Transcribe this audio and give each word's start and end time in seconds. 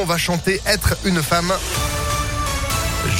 on 0.00 0.04
va 0.04 0.16
chanter 0.16 0.60
Être 0.66 0.96
une 1.04 1.22
femme. 1.22 1.52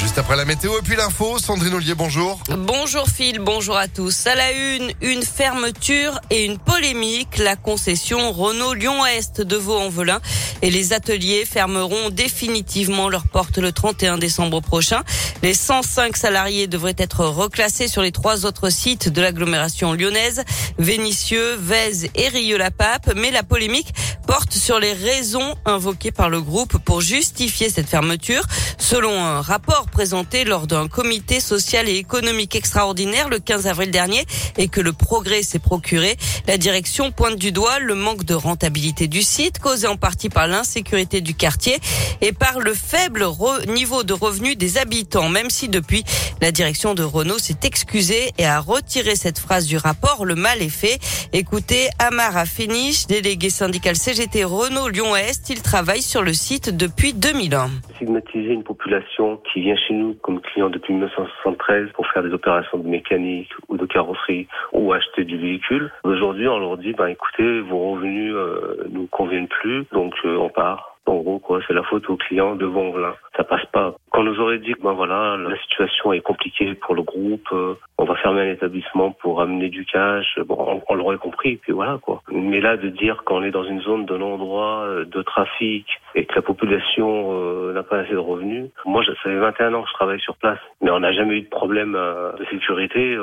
Juste 0.01 0.17
après 0.17 0.35
la 0.35 0.45
météo 0.45 0.79
et 0.79 0.81
puis 0.81 0.95
l'info, 0.95 1.37
Sandrine 1.37 1.75
Ollier, 1.75 1.93
bonjour. 1.93 2.39
Bonjour 2.57 3.07
Phil, 3.07 3.37
bonjour 3.37 3.77
à 3.77 3.87
tous. 3.87 4.25
À 4.25 4.33
la 4.33 4.51
une, 4.51 4.91
une 5.01 5.21
fermeture 5.21 6.19
et 6.31 6.43
une 6.43 6.57
polémique. 6.57 7.37
La 7.37 7.55
concession 7.55 8.31
Renault 8.31 8.73
Lyon-Est 8.73 9.41
de 9.41 9.55
Vaux-en-Velin 9.55 10.19
et 10.63 10.71
les 10.71 10.93
ateliers 10.93 11.45
fermeront 11.45 12.09
définitivement 12.09 13.09
leurs 13.09 13.27
portes 13.27 13.59
le 13.59 13.71
31 13.71 14.17
décembre 14.17 14.59
prochain. 14.59 15.03
Les 15.43 15.53
105 15.53 16.17
salariés 16.17 16.65
devraient 16.65 16.95
être 16.97 17.23
reclassés 17.23 17.87
sur 17.87 18.01
les 18.01 18.11
trois 18.11 18.47
autres 18.47 18.71
sites 18.71 19.07
de 19.07 19.21
l'agglomération 19.21 19.93
lyonnaise, 19.93 20.43
Vénissieux, 20.79 21.55
Vèze 21.57 22.07
et 22.15 22.27
Rieux-la-Pape. 22.27 23.13
Mais 23.15 23.29
la 23.29 23.43
polémique 23.43 23.93
porte 24.25 24.53
sur 24.53 24.79
les 24.79 24.93
raisons 24.93 25.55
invoquées 25.65 26.11
par 26.11 26.29
le 26.29 26.41
groupe 26.41 26.79
pour 26.79 27.01
justifier 27.01 27.69
cette 27.69 27.87
fermeture. 27.87 28.43
Selon 28.79 29.23
un 29.23 29.41
rapport 29.41 29.85
présenté 29.91 30.45
lors 30.45 30.65
d'un 30.65 30.87
comité 30.87 31.39
social 31.39 31.87
et 31.87 31.97
économique 31.97 32.55
extraordinaire 32.55 33.29
le 33.29 33.37
15 33.37 33.67
avril 33.67 33.91
dernier 33.91 34.25
et 34.57 34.67
que 34.67 34.81
le 34.81 34.93
progrès 34.93 35.43
s'est 35.43 35.59
procuré, 35.59 36.15
la 36.47 36.57
direction 36.57 37.11
pointe 37.11 37.35
du 37.35 37.51
doigt 37.51 37.77
le 37.79 37.93
manque 37.93 38.23
de 38.23 38.33
rentabilité 38.33 39.07
du 39.07 39.21
site 39.21 39.59
causé 39.59 39.87
en 39.87 39.97
partie 39.97 40.29
par 40.29 40.47
l'insécurité 40.47 41.21
du 41.21 41.35
quartier 41.35 41.77
et 42.21 42.31
par 42.31 42.59
le 42.59 42.73
faible 42.73 43.25
niveau 43.67 44.03
de 44.03 44.13
revenus 44.13 44.57
des 44.57 44.77
habitants, 44.77 45.29
même 45.29 45.49
si 45.49 45.69
depuis 45.69 46.03
la 46.41 46.51
direction 46.51 46.93
de 46.93 47.03
Renault 47.03 47.37
s'est 47.37 47.59
excusée 47.63 48.31
et 48.37 48.45
a 48.45 48.59
retiré 48.59 49.15
cette 49.15 49.39
phrase 49.39 49.67
du 49.67 49.77
rapport, 49.77 50.25
le 50.25 50.35
mal 50.35 50.61
est 50.61 50.69
fait. 50.69 50.99
Écoutez 51.33 51.89
Amara 51.99 52.45
Féniche, 52.45 53.07
délégué 53.07 53.49
syndical 53.49 53.95
CGT 53.95 54.45
Renault 54.45 54.87
Lyon-Est, 54.87 55.49
il 55.49 55.61
travaille 55.61 56.01
sur 56.01 56.21
le 56.21 56.33
site 56.33 56.75
depuis 56.75 57.13
2001. 57.13 57.69
Stigmatiser 57.95 58.53
une 58.53 58.63
population 58.63 59.41
qui 59.51 59.70
chez 59.75 59.93
nous 59.93 60.15
comme 60.21 60.41
client 60.41 60.69
depuis 60.69 60.93
1973 60.93 61.89
pour 61.93 62.07
faire 62.07 62.23
des 62.23 62.33
opérations 62.33 62.77
de 62.77 62.87
mécanique 62.87 63.49
ou 63.67 63.77
de 63.77 63.85
carrosserie 63.85 64.47
ou 64.73 64.93
acheter 64.93 65.23
du 65.23 65.37
véhicule. 65.37 65.91
Aujourd'hui, 66.03 66.47
on 66.47 66.59
leur 66.59 66.77
dit, 66.77 66.93
ben 66.93 67.07
écoutez, 67.07 67.61
vos 67.61 67.91
revenus 67.91 68.33
euh, 68.35 68.85
nous 68.89 69.07
conviennent 69.07 69.47
plus, 69.47 69.85
donc 69.91 70.13
euh, 70.25 70.37
on 70.37 70.49
part. 70.49 70.97
En 71.05 71.15
gros, 71.15 71.39
quoi, 71.39 71.59
c'est 71.67 71.73
la 71.73 71.83
faute 71.83 72.09
au 72.09 72.15
client 72.15 72.55
devant 72.55 72.95
là. 72.95 73.15
Ça 73.35 73.43
passe 73.43 73.65
pas. 73.73 73.95
On 74.21 74.23
nous 74.23 74.39
aurait 74.39 74.59
dit 74.59 74.73
que 74.73 74.83
ben 74.83 74.93
voilà, 74.93 75.35
la 75.35 75.57
situation 75.63 76.13
est 76.13 76.21
compliquée 76.21 76.75
pour 76.75 76.93
le 76.93 77.01
groupe, 77.01 77.47
euh, 77.53 77.73
on 77.97 78.05
va 78.05 78.13
fermer 78.17 78.41
un 78.41 78.51
établissement 78.51 79.09
pour 79.13 79.41
amener 79.41 79.69
du 79.69 79.83
cash, 79.83 80.37
bon, 80.45 80.79
on, 80.87 80.93
l'aurait 80.93 81.17
compris, 81.17 81.55
puis 81.55 81.71
voilà 81.71 81.97
quoi. 82.03 82.21
Mais 82.31 82.61
là, 82.61 82.77
de 82.77 82.89
dire 82.89 83.23
qu'on 83.25 83.41
est 83.41 83.49
dans 83.49 83.63
une 83.63 83.81
zone 83.81 84.05
de 84.05 84.15
non-droit, 84.15 84.83
euh, 84.85 85.05
de 85.05 85.23
trafic, 85.23 85.87
et 86.13 86.25
que 86.25 86.35
la 86.35 86.43
population 86.43 87.29
euh, 87.31 87.73
n'a 87.73 87.81
pas 87.81 87.97
assez 87.97 88.11
de 88.11 88.17
revenus, 88.17 88.69
moi, 88.85 89.03
ça 89.03 89.15
fait 89.23 89.35
21 89.35 89.73
ans 89.73 89.81
que 89.81 89.89
je 89.89 89.93
travaille 89.95 90.21
sur 90.21 90.35
place, 90.35 90.59
mais 90.83 90.91
on 90.91 90.99
n'a 90.99 91.13
jamais 91.13 91.37
eu 91.37 91.41
de 91.41 91.49
problème 91.49 91.93
de 91.93 92.45
sécurité. 92.51 93.17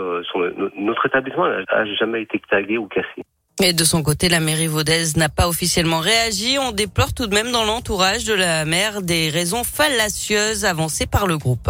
notre 0.77 1.07
établissement 1.07 1.47
n'a 1.47 1.85
jamais 1.95 2.23
été 2.23 2.43
tagué 2.51 2.77
ou 2.77 2.89
cassé. 2.89 3.23
Et 3.61 3.73
de 3.73 3.85
son 3.85 4.05
côté, 4.05 4.29
la 4.29 4.39
mairie 4.39 4.69
vaudaise 4.69 5.17
n'a 5.17 5.29
pas 5.29 5.49
officiellement 5.49 5.99
réagi. 5.99 6.59
On 6.61 6.71
déplore 6.71 7.13
tout 7.13 7.27
de 7.27 7.35
même 7.35 7.51
dans 7.51 7.65
l'entourage 7.65 8.25
de 8.25 8.33
la 8.35 8.65
maire 8.65 9.03
des 9.03 9.31
raisons 9.31 9.65
fallacieuses 9.65 10.65
avancées 10.65 11.07
par 11.07 11.27
le 11.27 11.39
groupe. 11.39 11.69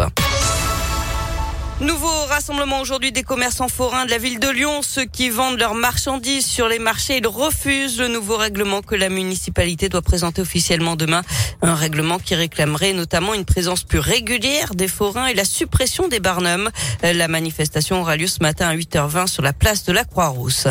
Nouveau 1.81 2.25
rassemblement 2.25 2.81
aujourd'hui 2.81 3.13
des 3.13 3.23
commerçants 3.23 3.69
forains 3.69 4.05
de 4.05 4.09
la 4.09 4.17
ville 4.17 4.37
de 4.37 4.49
Lyon. 4.49 4.81
Ceux 4.81 5.05
qui 5.05 5.29
vendent 5.29 5.57
leurs 5.57 5.75
marchandises 5.75 6.45
sur 6.45 6.67
les 6.67 6.77
marchés, 6.77 7.19
ils 7.19 7.27
refusent 7.27 7.99
le 7.99 8.09
nouveau 8.09 8.35
règlement 8.35 8.81
que 8.81 8.95
la 8.95 9.07
municipalité 9.07 9.87
doit 9.87 10.01
présenter 10.01 10.41
officiellement 10.41 10.97
demain. 10.97 11.21
Un 11.61 11.75
règlement 11.75 12.19
qui 12.19 12.35
réclamerait 12.35 12.91
notamment 12.91 13.33
une 13.33 13.45
présence 13.45 13.83
plus 13.83 13.99
régulière 13.99 14.75
des 14.75 14.89
forains 14.89 15.27
et 15.27 15.33
la 15.33 15.45
suppression 15.45 16.09
des 16.09 16.19
barnums. 16.19 16.69
La 17.01 17.29
manifestation 17.29 18.01
aura 18.01 18.17
lieu 18.17 18.27
ce 18.27 18.41
matin 18.41 18.67
à 18.67 18.75
8h20 18.75 19.27
sur 19.27 19.41
la 19.41 19.53
place 19.53 19.85
de 19.85 19.93
la 19.93 20.03
Croix-Rousse. 20.03 20.67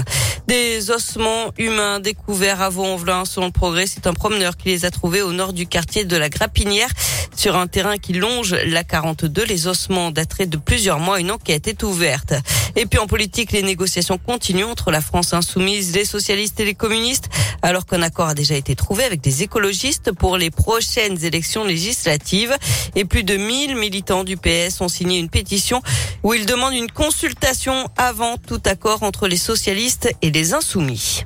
Des 0.47 0.91
ossements 0.91 1.53
humains 1.56 2.00
découverts 2.00 2.61
à 2.61 2.69
Vaux-en-Velin 2.69 3.25
selon 3.25 3.47
le 3.47 3.53
progrès. 3.53 3.87
C'est 3.87 4.06
un 4.06 4.15
promeneur 4.15 4.59
qui 4.59 4.69
les 4.69 4.84
a 4.84 4.91
trouvés 4.91 5.22
au 5.22 5.32
nord 5.32 5.55
du 5.55 5.66
quartier 5.66 6.05
de 6.05 6.16
la 6.19 6.28
Grapinière 6.28 6.91
sur 7.34 7.56
un 7.56 7.66
terrain 7.66 7.99
qui 7.99 8.12
longe 8.12 8.55
la 8.66 8.84
42. 8.84 9.44
Les 9.44 9.69
ossements 9.69 10.11
dateraient 10.11 10.47
de 10.47 10.56
plusieurs 10.56 10.97
Une 10.98 11.31
enquête 11.31 11.69
est 11.69 11.82
ouverte. 11.82 12.34
Et 12.76 12.86
puis 12.86 12.98
en 12.98 13.06
politique, 13.06 13.53
les 13.53 13.62
négociations 13.62 14.19
continuent 14.19 14.64
entre 14.64 14.91
la 14.91 15.00
France 15.00 15.32
insoumise, 15.32 15.94
les 15.94 16.04
socialistes 16.04 16.59
et 16.60 16.64
les 16.64 16.75
communistes, 16.75 17.28
alors 17.62 17.86
qu'un 17.86 18.03
accord 18.03 18.28
a 18.28 18.34
déjà 18.34 18.54
été 18.54 18.75
trouvé 18.75 19.04
avec 19.04 19.20
des 19.20 19.42
écologistes 19.42 20.12
pour 20.12 20.37
les 20.37 20.50
prochaines 20.50 21.25
élections 21.25 21.64
législatives. 21.64 22.56
Et 22.94 23.04
plus 23.04 23.25
de 23.25 23.37
1000 23.37 23.76
militants 23.76 24.25
du 24.25 24.37
PS 24.37 24.81
ont 24.81 24.88
signé 24.88 25.19
une 25.19 25.31
pétition 25.31 25.82
où 26.22 26.34
ils 26.34 26.47
demandent 26.47 26.75
une 26.75 26.91
consultation 26.91 27.88
avant 27.97 28.37
tout 28.37 28.60
accord 28.66 29.03
entre 29.03 29.28
les 29.28 29.37
socialistes 29.37 30.10
et 30.22 30.31
les 30.31 30.53
insoumis. 30.53 31.25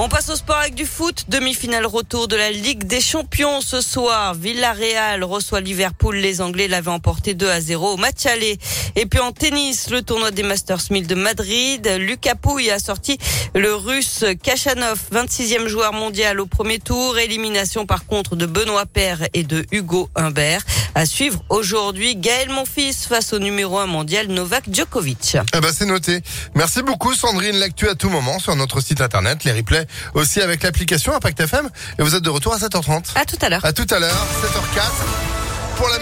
On 0.00 0.08
passe 0.08 0.28
au 0.28 0.36
sport 0.36 0.58
avec 0.58 0.76
du 0.76 0.86
foot. 0.86 1.24
Demi-finale 1.26 1.84
retour 1.84 2.28
de 2.28 2.36
la 2.36 2.52
Ligue 2.52 2.84
des 2.84 3.00
Champions 3.00 3.60
ce 3.60 3.80
soir. 3.80 4.32
Villarreal 4.32 5.24
reçoit 5.24 5.60
Liverpool. 5.60 6.14
Les 6.14 6.40
Anglais 6.40 6.68
l'avaient 6.68 6.92
emporté 6.92 7.34
2 7.34 7.50
à 7.50 7.60
0 7.60 7.94
au 7.94 7.96
match 7.96 8.24
aller. 8.24 8.58
Et 8.94 9.06
puis 9.06 9.18
en 9.18 9.32
tennis, 9.32 9.90
le 9.90 10.02
tournoi 10.02 10.30
des 10.30 10.44
Masters 10.44 10.82
1000 10.88 11.08
de 11.08 11.16
Madrid. 11.16 11.96
Lucas 11.98 12.36
Pouille 12.36 12.70
a 12.70 12.78
sorti 12.78 13.18
le 13.56 13.74
russe 13.74 14.24
Kachanov, 14.40 15.00
26e 15.12 15.66
joueur 15.66 15.92
mondial 15.92 16.38
au 16.38 16.46
premier 16.46 16.78
tour. 16.78 17.18
Élimination 17.18 17.84
par 17.84 18.06
contre 18.06 18.36
de 18.36 18.46
Benoît 18.46 18.86
Paire 18.86 19.26
et 19.34 19.42
de 19.42 19.66
Hugo 19.72 20.10
Humbert. 20.14 20.62
À 20.94 21.06
suivre 21.06 21.42
aujourd'hui, 21.48 22.14
Gaël 22.14 22.50
Monfils 22.50 22.94
face 22.94 23.32
au 23.32 23.40
numéro 23.40 23.78
1 23.78 23.86
mondial 23.86 24.28
Novak 24.28 24.72
Djokovic. 24.72 25.38
Eh 25.56 25.60
ben 25.60 25.72
c'est 25.76 25.86
noté. 25.86 26.20
Merci 26.54 26.84
beaucoup 26.84 27.14
Sandrine. 27.14 27.56
L'actu 27.56 27.88
à 27.88 27.96
tout 27.96 28.10
moment 28.10 28.38
sur 28.38 28.54
notre 28.54 28.80
site 28.80 29.00
internet, 29.00 29.42
les 29.42 29.50
replays 29.50 29.87
aussi 30.14 30.40
avec 30.40 30.62
l'application 30.62 31.14
Impact 31.14 31.40
FM. 31.40 31.68
Et 31.98 32.02
vous 32.02 32.14
êtes 32.14 32.22
de 32.22 32.30
retour 32.30 32.54
à 32.54 32.58
7h30. 32.58 33.12
À 33.14 33.24
tout 33.24 33.36
à 33.40 33.48
l'heure. 33.48 33.64
À 33.64 33.72
tout 33.72 33.86
à 33.90 33.98
l'heure, 33.98 34.26
7h04. 34.42 35.37